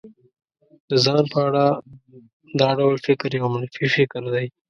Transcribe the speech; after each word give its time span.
د 0.89 0.91
ځان 1.05 1.23
په 1.33 1.39
اړه 1.47 1.65
دا 2.59 2.69
ډول 2.79 2.95
فکر 3.07 3.29
يو 3.39 3.47
منفي 3.53 3.87
فکر 3.95 4.21
دی. 4.33 4.45